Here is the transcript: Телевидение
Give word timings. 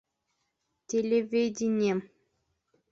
Телевидение 0.87 1.97